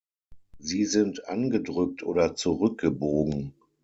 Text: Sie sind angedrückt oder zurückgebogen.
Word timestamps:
Sie 0.57 0.85
sind 0.85 1.27
angedrückt 1.27 2.01
oder 2.01 2.33
zurückgebogen. 2.33 3.53